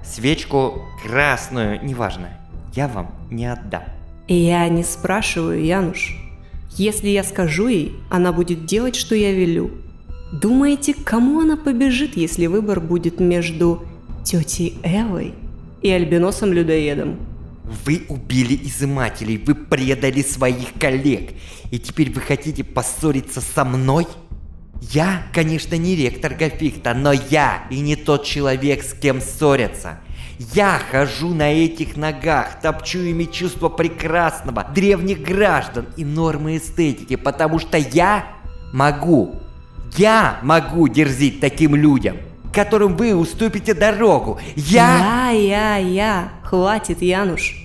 Свечку 0.03 0.81
красную, 1.03 1.85
неважно, 1.85 2.29
я 2.73 2.87
вам 2.87 3.11
не 3.29 3.45
отдам. 3.45 3.83
Я 4.27 4.67
не 4.69 4.83
спрашиваю, 4.83 5.63
Януш. 5.63 6.17
Если 6.71 7.09
я 7.09 7.23
скажу 7.23 7.67
ей, 7.67 7.95
она 8.09 8.33
будет 8.33 8.65
делать, 8.65 8.95
что 8.95 9.13
я 9.13 9.31
велю. 9.31 9.69
Думаете, 10.31 10.95
кому 10.95 11.41
она 11.41 11.55
побежит, 11.55 12.17
если 12.17 12.47
выбор 12.47 12.79
будет 12.79 13.19
между 13.19 13.85
тетей 14.23 14.79
Эвой 14.83 15.35
и 15.83 15.91
альбиносом-людоедом. 15.91 17.19
Вы 17.85 18.03
убили 18.09 18.59
изымателей, 18.63 19.37
вы 19.37 19.55
предали 19.55 20.21
своих 20.21 20.73
коллег, 20.79 21.33
и 21.71 21.79
теперь 21.79 22.11
вы 22.11 22.21
хотите 22.21 22.63
поссориться 22.63 23.41
со 23.41 23.63
мной? 23.63 24.07
Я, 24.81 25.23
конечно, 25.33 25.75
не 25.75 25.95
ректор 25.95 26.33
Гафихта, 26.33 26.93
но 26.93 27.13
я 27.13 27.63
и 27.69 27.79
не 27.79 27.95
тот 27.95 28.25
человек, 28.25 28.83
с 28.83 28.93
кем 28.93 29.21
ссорятся. 29.21 29.99
Я 30.53 30.81
хожу 30.91 31.33
на 31.33 31.53
этих 31.53 31.95
ногах, 31.95 32.59
топчу 32.61 32.99
ими 32.99 33.25
чувство 33.25 33.69
прекрасного, 33.69 34.65
древних 34.75 35.21
граждан 35.21 35.85
и 35.95 36.03
нормы 36.03 36.57
эстетики, 36.57 37.15
потому 37.15 37.59
что 37.59 37.77
я 37.77 38.27
могу. 38.73 39.35
Я 39.95 40.39
могу 40.41 40.87
дерзить 40.87 41.39
таким 41.39 41.75
людям, 41.75 42.17
которым 42.53 42.95
вы 42.95 43.15
уступите 43.15 43.73
дорогу. 43.73 44.39
Я... 44.55 45.31
Я, 45.31 45.31
я, 45.31 45.77
я. 45.77 46.29
Хватит, 46.43 47.01
Януш. 47.01 47.55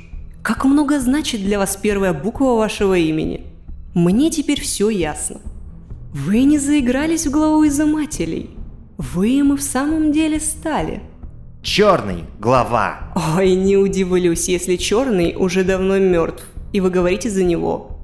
Как 0.43 0.65
много 0.65 0.99
значит 0.99 1.43
для 1.43 1.59
вас 1.59 1.77
первая 1.77 2.15
буква 2.15 2.57
вашего 2.57 2.97
имени? 2.97 3.45
Мне 3.95 4.31
теперь 4.31 4.61
все 4.61 4.89
ясно. 4.89 5.41
Вы 6.13 6.45
не 6.45 6.59
заигрались 6.59 7.27
в 7.27 7.31
главу 7.31 7.67
изымателей. 7.67 8.51
Вы 8.97 9.39
им 9.39 9.53
и 9.53 9.57
в 9.57 9.63
самом 9.63 10.11
деле 10.11 10.41
стали. 10.41 11.03
Черный 11.63 12.25
глава. 12.41 13.13
Ой, 13.37 13.55
не 13.55 13.77
удивлюсь, 13.77 14.49
если 14.49 14.77
черный 14.77 15.35
уже 15.37 15.65
давно 15.65 15.99
мертв, 15.99 16.45
и 16.73 16.81
вы 16.81 16.89
говорите 16.91 17.29
за 17.29 17.45
него. 17.45 17.99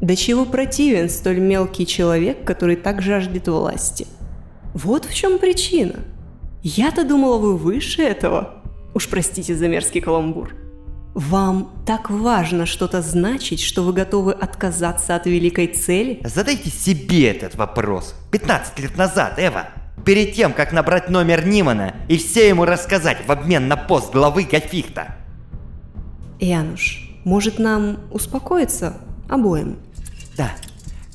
До 0.00 0.16
чего 0.16 0.44
противен 0.44 1.10
столь 1.10 1.40
мелкий 1.40 1.86
человек, 1.86 2.44
который 2.44 2.76
так 2.76 3.02
жаждет 3.02 3.48
власти? 3.48 4.06
Вот 4.74 5.04
в 5.04 5.14
чем 5.14 5.38
причина. 5.38 5.96
Я-то 6.62 7.04
думала, 7.04 7.38
вы 7.38 7.56
выше 7.56 8.02
этого. 8.02 8.62
Уж 8.94 9.08
простите 9.08 9.54
за 9.54 9.68
мерзкий 9.68 10.00
каламбур. 10.00 10.54
Вам 11.14 11.72
так 11.86 12.10
важно 12.10 12.66
что-то 12.66 13.02
значить, 13.02 13.60
что 13.60 13.82
вы 13.82 13.92
готовы 13.92 14.32
отказаться 14.32 15.16
от 15.16 15.26
великой 15.26 15.68
цели? 15.68 16.20
Задайте 16.24 16.70
себе 16.70 17.30
этот 17.30 17.54
вопрос. 17.56 18.14
15 18.30 18.78
лет 18.78 18.96
назад, 18.96 19.34
Эва. 19.38 19.68
Перед 20.04 20.34
тем, 20.34 20.52
как 20.52 20.72
набрать 20.72 21.10
номер 21.10 21.46
Нимана 21.46 21.96
и 22.08 22.16
все 22.16 22.48
ему 22.48 22.64
рассказать 22.64 23.18
в 23.26 23.32
обмен 23.32 23.68
на 23.68 23.76
пост 23.76 24.12
главы 24.12 24.44
Гафихта. 24.44 25.16
Януш, 26.38 27.10
может 27.24 27.58
нам 27.58 27.98
успокоиться 28.10 28.98
обоим? 29.28 29.78
Да, 30.36 30.52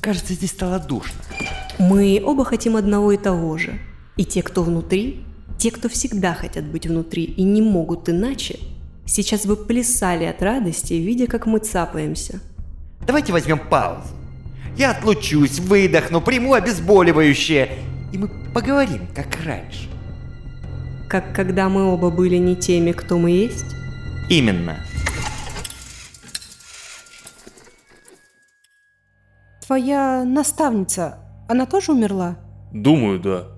кажется, 0.00 0.34
здесь 0.34 0.50
стало 0.50 0.78
душно. 0.78 1.20
Мы 1.78 2.22
оба 2.24 2.44
хотим 2.44 2.76
одного 2.76 3.12
и 3.12 3.16
того 3.16 3.58
же. 3.58 3.78
И 4.16 4.24
те, 4.24 4.42
кто 4.42 4.62
внутри, 4.62 5.25
те, 5.66 5.72
кто 5.72 5.88
всегда 5.88 6.32
хотят 6.32 6.64
быть 6.64 6.86
внутри 6.86 7.24
и 7.24 7.42
не 7.42 7.60
могут 7.60 8.08
иначе, 8.08 8.60
сейчас 9.04 9.46
бы 9.46 9.56
плясали 9.56 10.22
от 10.22 10.40
радости, 10.40 10.94
видя, 10.94 11.26
как 11.26 11.46
мы 11.46 11.58
цапаемся. 11.58 12.40
Давайте 13.04 13.32
возьмем 13.32 13.58
паузу. 13.58 14.10
Я 14.76 14.92
отлучусь, 14.92 15.58
выдохну, 15.58 16.20
приму 16.20 16.54
обезболивающее, 16.54 17.80
и 18.12 18.16
мы 18.16 18.28
поговорим, 18.54 19.08
как 19.12 19.26
раньше. 19.44 19.88
Как 21.08 21.34
когда 21.34 21.68
мы 21.68 21.92
оба 21.92 22.10
были 22.10 22.36
не 22.36 22.54
теми, 22.54 22.92
кто 22.92 23.18
мы 23.18 23.32
есть? 23.32 23.66
Именно. 24.30 24.76
Твоя 29.66 30.22
наставница, 30.24 31.18
она 31.48 31.66
тоже 31.66 31.90
умерла? 31.90 32.36
Думаю, 32.72 33.18
да. 33.18 33.55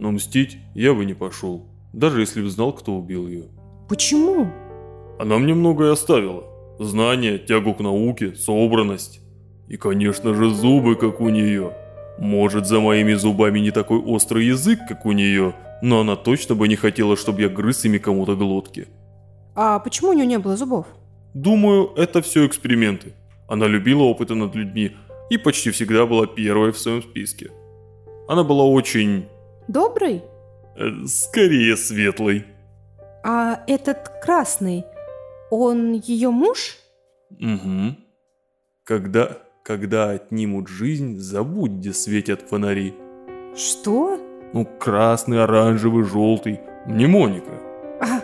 Но 0.00 0.10
мстить 0.12 0.56
я 0.74 0.94
бы 0.94 1.04
не 1.04 1.12
пошел, 1.12 1.66
даже 1.92 2.20
если 2.20 2.40
бы 2.40 2.48
знал, 2.48 2.72
кто 2.72 2.96
убил 2.96 3.28
ее. 3.28 3.44
Почему? 3.86 4.50
Она 5.18 5.38
мне 5.38 5.52
многое 5.52 5.92
оставила. 5.92 6.44
Знания, 6.78 7.36
тягу 7.36 7.74
к 7.74 7.80
науке, 7.80 8.34
собранность. 8.34 9.20
И, 9.68 9.76
конечно 9.76 10.32
же, 10.32 10.48
зубы, 10.48 10.96
как 10.96 11.20
у 11.20 11.28
нее. 11.28 11.74
Может, 12.18 12.66
за 12.66 12.80
моими 12.80 13.12
зубами 13.12 13.60
не 13.60 13.72
такой 13.72 13.98
острый 13.98 14.46
язык, 14.46 14.78
как 14.88 15.04
у 15.04 15.12
нее, 15.12 15.54
но 15.82 16.00
она 16.00 16.16
точно 16.16 16.54
бы 16.54 16.66
не 16.66 16.76
хотела, 16.76 17.14
чтобы 17.14 17.42
я 17.42 17.50
грыз 17.50 17.84
ими 17.84 17.98
кому-то 17.98 18.36
глотки. 18.36 18.88
А 19.54 19.78
почему 19.80 20.10
у 20.10 20.12
нее 20.14 20.26
не 20.26 20.38
было 20.38 20.56
зубов? 20.56 20.86
Думаю, 21.34 21.92
это 21.96 22.22
все 22.22 22.46
эксперименты. 22.46 23.12
Она 23.48 23.66
любила 23.66 24.02
опыты 24.04 24.34
над 24.34 24.54
людьми 24.54 24.92
и 25.28 25.36
почти 25.36 25.70
всегда 25.70 26.06
была 26.06 26.26
первой 26.26 26.72
в 26.72 26.78
своем 26.78 27.02
списке. 27.02 27.50
Она 28.28 28.44
была 28.44 28.64
очень... 28.64 29.26
Добрый? 29.70 30.24
Э, 30.76 31.06
скорее 31.06 31.76
светлой. 31.76 32.44
А 33.22 33.62
этот 33.68 34.08
красный, 34.20 34.84
он 35.48 35.92
ее 35.92 36.30
муж? 36.30 36.76
Угу. 37.30 37.94
Когда, 38.82 39.38
когда 39.62 40.10
отнимут 40.10 40.66
жизнь, 40.66 41.18
забудь, 41.18 41.70
где 41.70 41.92
светят 41.92 42.42
фонари. 42.42 42.94
Что? 43.54 44.18
Ну, 44.52 44.66
красный, 44.66 45.40
оранжевый, 45.44 46.02
желтый. 46.02 46.58
Мнемоника. 46.86 47.52
А, 48.00 48.22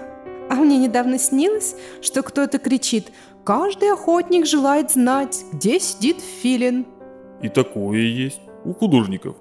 а 0.50 0.54
мне 0.56 0.78
недавно 0.78 1.16
снилось, 1.16 1.76
что 2.02 2.22
кто-то 2.22 2.58
кричит 2.58 3.12
«Каждый 3.44 3.92
охотник 3.92 4.46
желает 4.46 4.90
знать, 4.90 5.44
где 5.52 5.78
сидит 5.78 6.16
филин». 6.20 6.86
И 7.40 7.48
такое 7.48 8.00
есть 8.00 8.40
у 8.64 8.74
художников. 8.74 9.36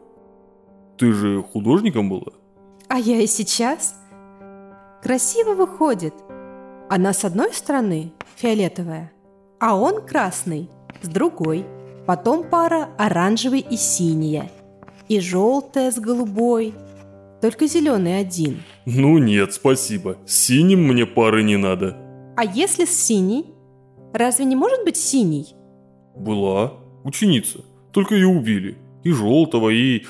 Ты 0.97 1.11
же 1.13 1.43
художником 1.43 2.09
была? 2.09 2.33
А 2.87 2.99
я 2.99 3.19
и 3.21 3.27
сейчас. 3.27 3.95
Красиво 5.03 5.53
выходит. 5.53 6.13
Она 6.89 7.13
с 7.13 7.25
одной 7.25 7.53
стороны 7.53 8.11
фиолетовая, 8.35 9.11
а 9.59 9.75
он 9.77 10.05
красный 10.05 10.69
с 11.01 11.07
другой. 11.07 11.65
Потом 12.05 12.43
пара 12.47 12.89
оранжевый 12.97 13.61
и 13.61 13.75
синяя. 13.75 14.51
И 15.07 15.19
желтая 15.19 15.91
с 15.91 15.99
голубой. 15.99 16.73
Только 17.41 17.67
зеленый 17.67 18.19
один. 18.19 18.63
Ну 18.85 19.17
нет, 19.17 19.53
спасибо. 19.53 20.17
С 20.25 20.35
синим 20.35 20.87
мне 20.87 21.05
пары 21.05 21.43
не 21.43 21.57
надо. 21.57 21.97
А 22.37 22.43
если 22.43 22.85
с 22.85 22.91
синей? 22.91 23.45
Разве 24.13 24.45
не 24.45 24.55
может 24.55 24.83
быть 24.83 24.97
синий? 24.97 25.55
Была 26.15 26.73
ученица. 27.03 27.59
Только 27.91 28.15
ее 28.15 28.27
убили. 28.27 28.77
И 29.03 29.11
желтого, 29.11 29.69
и... 29.69 30.05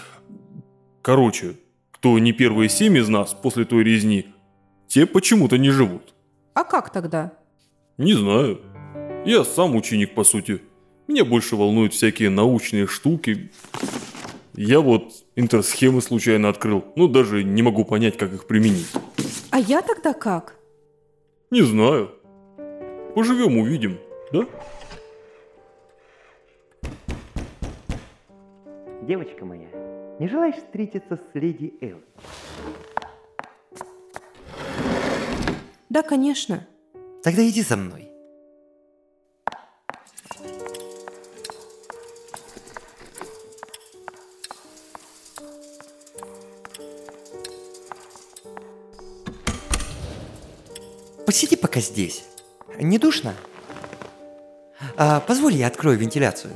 Короче, 1.05 1.57
кто 1.91 2.17
не 2.17 2.31
первые 2.31 2.67
семь 2.67 2.97
из 2.97 3.07
нас 3.09 3.31
после 3.35 3.63
той 3.63 3.83
резни, 3.83 4.33
те 4.87 5.05
почему-то 5.05 5.55
не 5.55 5.69
живут. 5.69 6.15
А 6.55 6.63
как 6.63 6.91
тогда? 6.91 7.31
Не 7.99 8.13
знаю. 8.15 8.59
Я 9.23 9.43
сам 9.43 9.75
ученик, 9.75 10.15
по 10.15 10.23
сути. 10.23 10.63
Меня 11.07 11.23
больше 11.23 11.57
волнуют 11.57 11.93
всякие 11.93 12.31
научные 12.31 12.87
штуки. 12.87 13.51
Я 14.55 14.79
вот 14.79 15.11
интерсхемы 15.35 16.01
случайно 16.01 16.49
открыл, 16.49 16.83
но 16.95 17.07
даже 17.07 17.43
не 17.43 17.61
могу 17.61 17.85
понять, 17.85 18.17
как 18.17 18.33
их 18.33 18.47
применить. 18.47 18.91
А 19.51 19.59
я 19.59 19.83
тогда 19.83 20.11
как? 20.13 20.55
Не 21.51 21.61
знаю. 21.61 22.15
Поживем, 23.13 23.59
увидим, 23.59 23.99
да? 24.31 24.47
Девочка 29.03 29.45
моя, 29.45 29.69
не 30.19 30.27
желаешь 30.27 30.55
встретиться 30.55 31.17
с 31.17 31.35
леди 31.35 31.73
Эл? 31.81 31.99
Да, 35.89 36.03
конечно. 36.03 36.67
Тогда 37.23 37.47
иди 37.47 37.61
за 37.61 37.77
мной. 37.77 38.09
Посиди 51.25 51.55
пока 51.55 51.79
здесь. 51.79 52.25
Не 52.79 52.99
душно? 52.99 53.33
А, 54.97 55.19
позволь, 55.21 55.55
я 55.55 55.67
открою 55.67 55.97
вентиляцию. 55.97 56.55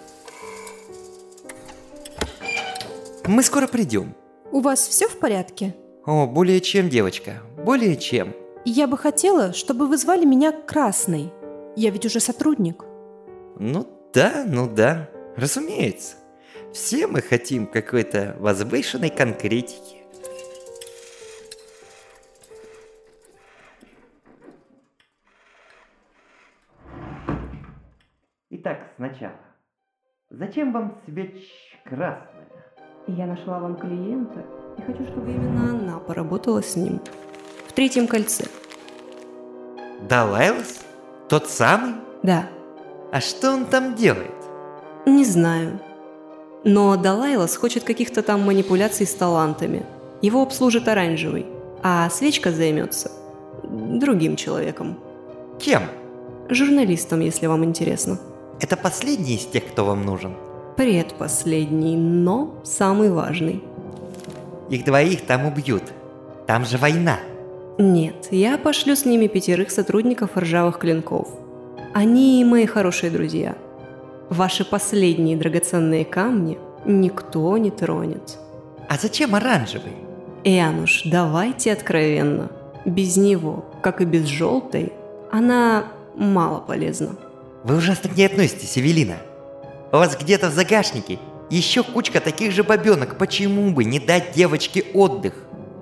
Мы 3.30 3.44
скоро 3.44 3.68
придем. 3.68 4.15
У 4.52 4.60
вас 4.60 4.88
все 4.88 5.08
в 5.08 5.20
порядке? 5.20 5.76
О, 6.04 6.26
более 6.26 6.60
чем, 6.62 6.89
девочка. 6.89 7.44
Более 7.63 7.96
чем. 7.96 8.34
Я 8.65 8.88
бы 8.88 8.98
хотела, 8.98 9.54
чтобы 9.54 9.86
вы 9.86 9.98
звали 9.98 10.26
меня 10.26 10.52
Красный. 10.52 11.32
Я 11.76 11.92
ведь 11.92 12.08
уже 12.08 12.20
сотрудник. 12.22 12.84
Ну 13.60 13.88
да, 14.15 14.46
ну 14.48 14.68
да. 14.68 15.12
Разумеется. 15.38 16.15
Все 16.74 17.06
мы 17.06 17.22
хотим 17.22 17.68
какой-то 17.68 18.36
возвышенной 18.39 19.12
конкретики. 19.12 19.98
Итак, 28.50 28.92
сначала. 28.96 29.38
Зачем 30.32 30.74
вам 30.74 31.00
свеч 31.06 31.46
Я 33.08 33.26
нашла 33.26 33.60
вам 33.60 33.76
клиента 33.76 34.44
и 34.78 34.82
хочу, 34.82 35.04
чтобы 35.08 35.32
именно 35.32 35.70
она 35.72 36.00
поработала 36.00 36.62
с 36.62 36.76
ним. 36.76 37.00
В 37.68 37.74
третьем 37.74 38.08
кольце. 38.08 38.46
Далайлас? 40.08 40.82
Тот 41.28 41.48
самый? 41.50 41.96
Да, 42.24 42.48
А 43.12 43.22
что 43.22 43.52
он 43.52 43.66
там 43.66 43.96
делает? 43.96 44.32
не 45.06 45.26
знаю. 45.26 45.80
Но 46.64 46.96
Далайлас 46.98 47.56
хочет 47.56 47.84
каких-то 47.84 48.22
там 48.22 48.42
манипуляций 48.46 49.08
с 49.08 49.14
талантами. 49.16 49.86
Его 50.22 50.42
обслужит 50.44 50.88
оранжевый, 50.88 51.46
а 51.82 52.10
свечка 52.10 52.52
займется 52.52 53.12
другим 53.64 54.36
человеком. 54.36 55.00
Кем? 55.58 55.84
Журналистом, 56.50 57.22
если 57.22 57.48
вам 57.48 57.64
интересно. 57.64 58.20
Это 58.60 58.76
последний 58.78 59.36
из 59.36 59.46
тех, 59.46 59.66
кто 59.68 59.86
вам 59.86 60.06
нужен? 60.06 60.34
Предпоследний, 60.80 61.98
но 61.98 62.56
самый 62.63 63.10
важный. 63.12 63.62
Их 64.70 64.86
двоих 64.86 65.26
там 65.26 65.46
убьют. 65.46 65.84
Там 66.48 66.63
же 66.63 66.78
война. 66.78 67.20
Нет, 67.78 68.30
я 68.32 68.58
пошлю 68.58 68.96
с 68.96 69.04
ними 69.04 69.28
пятерых 69.28 69.72
сотрудников 69.72 70.38
ржавых 70.38 70.80
клинков. 70.80 71.28
Они 71.94 72.46
мои 72.46 72.65
хорошие 72.65 73.12
друзья. 73.12 73.58
Ваши 74.30 74.63
последние 74.63 75.36
драгоценные 75.36 76.06
камни 76.06 76.58
никто 76.86 77.58
не 77.58 77.72
тронет. 77.72 78.38
А 78.88 78.96
зачем 78.98 79.36
оранжевый? 79.36 79.92
Януш, 80.46 81.02
давайте 81.04 81.74
откровенно. 81.74 82.52
Без 82.86 83.18
него, 83.18 83.65
как 83.84 84.00
и 84.00 84.06
без 84.06 84.28
желтой, 84.28 84.94
она 85.30 85.88
мало 86.15 86.62
полезна. 86.62 87.18
Вы 87.65 87.76
ужасно 87.76 88.10
к 88.10 88.15
ней 88.15 88.28
относитесь, 88.28 88.78
Эвелина. 88.78 89.18
У 89.91 89.95
вас 89.95 90.15
где-то 90.15 90.49
в 90.49 90.54
загашнике 90.54 91.17
еще 91.49 91.82
кучка 91.82 92.19
таких 92.19 92.52
же 92.52 92.63
бабенок. 92.63 93.17
Почему 93.17 93.71
бы 93.71 93.84
не 93.84 93.99
дать 93.99 94.34
девочке 94.34 94.86
отдых? 94.93 95.34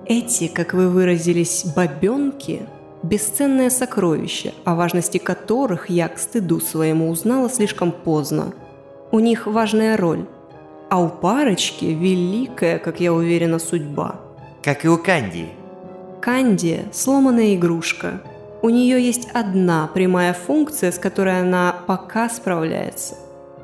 Эти, 0.06 0.48
как 0.48 0.72
вы 0.72 0.88
выразились, 0.88 1.66
бабенки– 1.76 2.62
бесценное 3.02 3.68
сокровище, 3.68 4.54
о 4.64 4.74
важности 4.74 5.18
которых 5.18 5.90
я 5.90 6.08
к 6.08 6.18
стыду 6.18 6.58
своему 6.60 7.10
узнала 7.10 7.50
слишком 7.50 7.92
поздно. 7.92 8.54
У 9.10 9.18
них 9.20 9.46
важная 9.46 9.98
роль, 9.98 10.24
а 10.88 11.02
у 11.02 11.10
парочки 11.10 11.84
великая, 11.84 12.78
как 12.78 13.00
я 13.00 13.12
уверена, 13.12 13.58
судьба. 13.58 14.20
Как 14.62 14.86
и 14.86 14.88
у 14.88 14.96
Кандии. 14.96 15.50
Кандия– 16.22 16.86
сломанная 16.94 17.54
игрушка. 17.54 18.22
У 18.62 18.70
нее 18.70 19.04
есть 19.04 19.28
одна 19.34 19.88
прямая 19.92 20.32
функция, 20.32 20.92
с 20.92 20.98
которой 20.98 21.40
она 21.40 21.76
пока 21.86 22.30
справляется. 22.30 23.14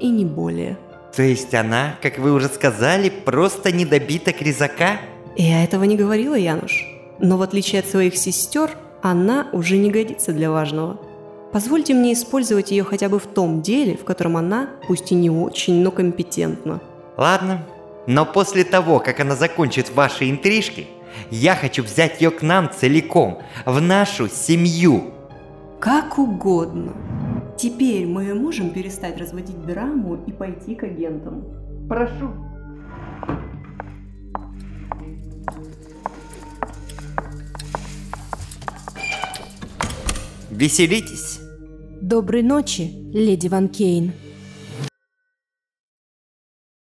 И 0.05 0.11
не 0.11 0.27
более. 0.27 0.77
То 1.17 1.23
есть 1.23 1.55
она, 1.55 1.95
как 2.03 2.19
вы 2.19 2.35
уже 2.35 2.49
сказали, 2.49 3.09
просто 3.09 3.73
недобиток 3.73 4.43
резака? 4.43 4.99
Я 5.35 5.65
этого 5.65 5.85
не 5.85 5.97
говорила, 5.97 6.35
Януш. 6.35 6.87
Но 7.21 7.39
в 7.39 7.43
отличие 7.43 7.81
от 7.81 7.87
своих 7.87 8.15
сестер, 8.19 8.73
она 9.01 9.49
уже 9.53 9.79
не 9.79 9.91
годится 9.91 10.35
для 10.35 10.51
важного. 10.51 11.01
Позвольте 11.53 11.95
мне 11.95 12.13
использовать 12.13 12.71
ее 12.71 12.85
хотя 12.85 13.09
бы 13.09 13.19
в 13.19 13.27
том 13.27 13.63
деле, 13.63 13.97
в 13.97 14.05
котором 14.05 14.37
она, 14.37 14.69
пусть 14.87 15.11
и 15.11 15.15
не 15.15 15.31
очень, 15.31 15.81
но 15.81 15.91
компетентна. 15.91 16.83
Ладно. 17.17 17.65
Но 18.07 18.27
после 18.27 18.63
того, 18.63 19.01
как 19.01 19.21
она 19.21 19.35
закончит 19.37 19.91
ваши 19.95 20.29
интрижки, 20.29 20.87
я 21.31 21.57
хочу 21.57 21.83
взять 21.83 22.21
ее 22.21 22.31
к 22.31 22.43
нам 22.43 22.71
целиком, 22.71 23.39
в 23.65 23.81
нашу 23.81 24.29
семью. 24.29 25.15
Как 25.81 26.19
угодно. 26.19 26.93
Теперь 27.57 28.07
мы 28.07 28.35
можем 28.35 28.71
перестать 28.71 29.17
разводить 29.19 29.65
драму 29.65 30.23
и 30.27 30.33
пойти 30.33 30.75
к 30.75 30.83
агентам. 30.83 31.45
Прошу. 31.89 32.31
Веселитесь. 40.51 41.41
Доброй 42.01 42.43
ночи, 42.43 42.91
леди 43.13 43.49
Ван 43.49 43.69
Кейн. 43.69 44.13